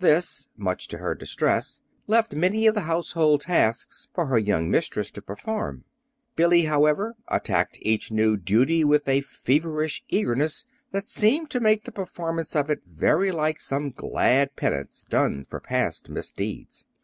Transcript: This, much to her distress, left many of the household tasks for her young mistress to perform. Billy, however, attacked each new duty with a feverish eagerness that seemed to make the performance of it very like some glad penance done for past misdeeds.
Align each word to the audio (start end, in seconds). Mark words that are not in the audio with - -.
This, 0.00 0.48
much 0.56 0.88
to 0.88 0.98
her 0.98 1.14
distress, 1.14 1.80
left 2.08 2.34
many 2.34 2.66
of 2.66 2.74
the 2.74 2.80
household 2.90 3.42
tasks 3.42 4.08
for 4.12 4.26
her 4.26 4.36
young 4.36 4.68
mistress 4.68 5.12
to 5.12 5.22
perform. 5.22 5.84
Billy, 6.34 6.62
however, 6.62 7.14
attacked 7.28 7.78
each 7.82 8.10
new 8.10 8.36
duty 8.36 8.82
with 8.82 9.06
a 9.06 9.20
feverish 9.20 10.02
eagerness 10.08 10.66
that 10.90 11.06
seemed 11.06 11.50
to 11.50 11.60
make 11.60 11.84
the 11.84 11.92
performance 11.92 12.56
of 12.56 12.68
it 12.68 12.80
very 12.84 13.30
like 13.30 13.60
some 13.60 13.92
glad 13.92 14.56
penance 14.56 15.04
done 15.08 15.44
for 15.44 15.60
past 15.60 16.08
misdeeds. 16.08 16.84